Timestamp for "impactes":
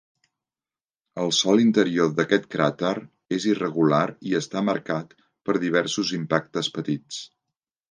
6.23-6.75